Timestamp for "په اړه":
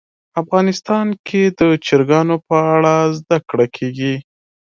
2.47-2.95